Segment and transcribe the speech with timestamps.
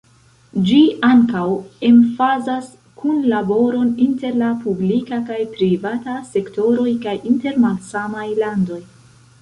[0.67, 0.77] Ĝi
[1.09, 1.43] ankaŭ
[1.89, 2.71] emfazas
[3.03, 8.85] kunlaboron inter la publika kaj privata sektoroj kaj inter malsamaj landoj.